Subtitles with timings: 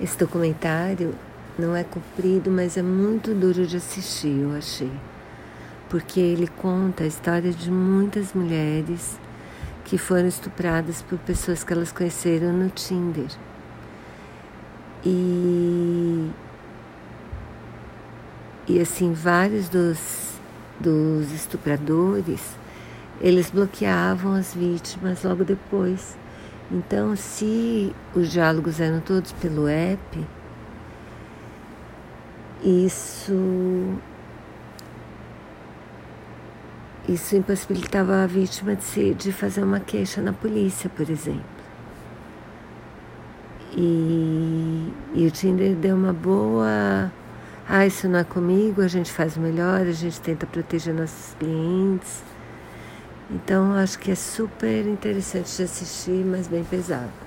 [0.00, 1.14] Esse documentário
[1.58, 4.92] não é comprido, mas é muito duro de assistir, eu achei.
[5.88, 9.18] Porque ele conta a história de muitas mulheres
[9.84, 13.30] que foram estupradas por pessoas que elas conheceram no Tinder.
[15.04, 16.28] E,
[18.66, 20.32] e assim, vários dos,
[20.78, 22.42] dos estupradores,
[23.20, 26.16] eles bloqueavam as vítimas logo depois.
[26.70, 30.26] Então, se os diálogos eram todos pelo app,
[32.62, 33.32] isso
[37.08, 41.44] isso impossibilitava a vítima de, se, de fazer uma queixa na polícia, por exemplo.
[43.76, 47.12] E, e o Tinder deu uma boa.
[47.68, 52.24] Ah, isso não é comigo, a gente faz melhor, a gente tenta proteger nossos clientes.
[53.30, 57.25] Então, acho que é super interessante de assistir, mas bem pesado.